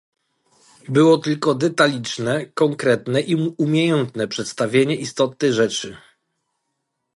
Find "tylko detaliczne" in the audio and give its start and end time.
1.21-2.45